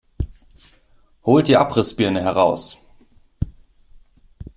Holt 1.25 1.47
die 1.47 1.57
Abrissbirne 1.57 2.21
heraus! 2.21 2.79